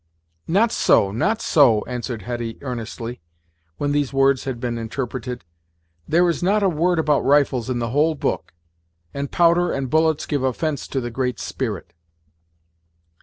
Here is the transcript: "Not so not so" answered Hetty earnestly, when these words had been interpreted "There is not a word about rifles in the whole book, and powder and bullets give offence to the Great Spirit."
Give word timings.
"Not 0.47 0.71
so 0.71 1.11
not 1.11 1.41
so" 1.43 1.83
answered 1.85 2.23
Hetty 2.23 2.57
earnestly, 2.63 3.21
when 3.77 3.91
these 3.91 4.11
words 4.11 4.45
had 4.45 4.59
been 4.59 4.79
interpreted 4.79 5.45
"There 6.07 6.27
is 6.27 6.41
not 6.41 6.63
a 6.63 6.69
word 6.69 6.97
about 6.97 7.23
rifles 7.23 7.69
in 7.69 7.77
the 7.77 7.89
whole 7.91 8.15
book, 8.15 8.51
and 9.13 9.29
powder 9.31 9.71
and 9.71 9.91
bullets 9.91 10.25
give 10.25 10.41
offence 10.41 10.87
to 10.87 11.01
the 11.01 11.11
Great 11.11 11.39
Spirit." 11.39 11.93